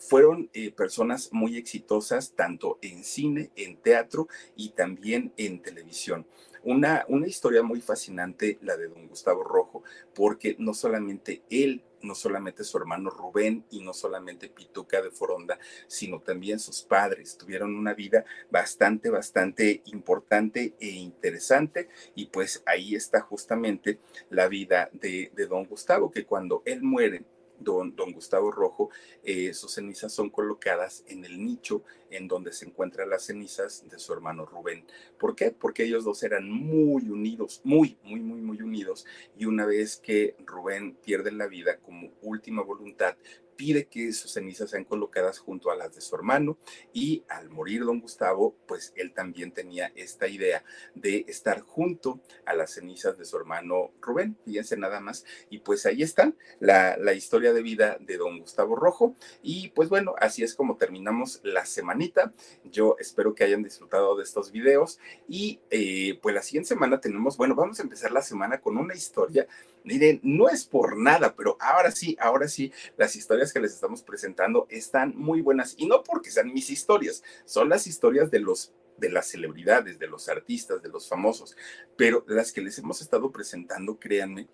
[0.00, 6.26] fueron eh, personas muy exitosas tanto en cine, en teatro y también en televisión.
[6.62, 9.82] Una, una historia muy fascinante la de don Gustavo Rojo,
[10.14, 15.58] porque no solamente él no solamente su hermano Rubén y no solamente Pituca de Foronda,
[15.86, 17.36] sino también sus padres.
[17.36, 23.98] Tuvieron una vida bastante, bastante importante e interesante y pues ahí está justamente
[24.30, 27.24] la vida de, de don Gustavo, que cuando él muere,
[27.60, 28.90] don, don Gustavo Rojo,
[29.22, 33.98] eh, sus cenizas son colocadas en el nicho en donde se encuentran las cenizas de
[33.98, 34.84] su hermano Rubén.
[35.18, 35.52] ¿Por qué?
[35.52, 39.06] Porque ellos dos eran muy unidos, muy, muy, muy, muy unidos.
[39.36, 43.16] Y una vez que Rubén pierde la vida como última voluntad,
[43.60, 46.56] pide que sus cenizas sean colocadas junto a las de su hermano
[46.94, 52.54] y al morir don Gustavo, pues él también tenía esta idea de estar junto a
[52.54, 57.12] las cenizas de su hermano Rubén, fíjense nada más, y pues ahí están la, la
[57.12, 59.14] historia de vida de don Gustavo Rojo.
[59.42, 62.32] Y pues bueno, así es como terminamos la semanita,
[62.64, 64.98] yo espero que hayan disfrutado de estos videos.
[65.28, 68.94] Y eh, pues la siguiente semana tenemos, bueno, vamos a empezar la semana con una
[68.94, 69.46] historia
[69.84, 74.02] Miren, no es por nada, pero ahora sí, ahora sí, las historias que les estamos
[74.02, 75.74] presentando están muy buenas.
[75.78, 80.06] Y no porque sean mis historias, son las historias de los de las celebridades, de
[80.06, 81.56] los artistas, de los famosos,
[81.96, 84.46] pero las que les hemos estado presentando, créanme,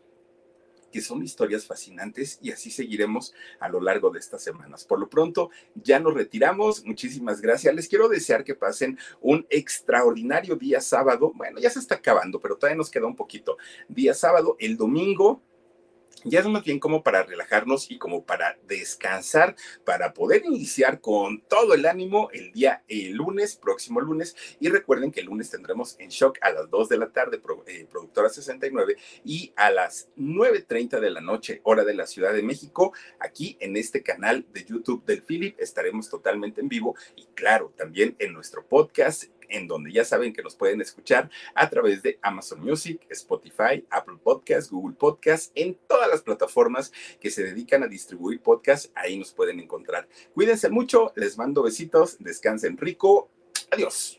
[0.97, 4.87] que son historias fascinantes y así seguiremos a lo largo de estas semanas.
[4.87, 6.87] Por lo pronto, ya nos retiramos.
[6.87, 7.75] Muchísimas gracias.
[7.75, 11.33] Les quiero desear que pasen un extraordinario día sábado.
[11.35, 13.59] Bueno, ya se está acabando, pero todavía nos queda un poquito.
[13.91, 15.43] Día sábado, el domingo
[16.25, 21.41] ya es más bien como para relajarnos y como para descansar, para poder iniciar con
[21.43, 24.37] todo el ánimo el día el lunes, próximo lunes.
[24.61, 27.87] Y recuerden que el lunes tendremos en shock a las 2 de la tarde, eh,
[27.91, 32.93] productora 69, y a las 9.30 de la noche, hora de la Ciudad de México,
[33.21, 38.17] aquí en este canal de YouTube del Philip, estaremos totalmente en vivo y claro, también
[38.19, 42.61] en nuestro podcast en donde ya saben que nos pueden escuchar a través de Amazon
[42.61, 48.41] Music, Spotify, Apple Podcasts, Google Podcasts, en todas las plataformas que se dedican a distribuir
[48.41, 50.09] podcasts, ahí nos pueden encontrar.
[50.35, 53.31] Cuídense mucho, les mando besitos, descansen rico,
[53.71, 54.19] adiós.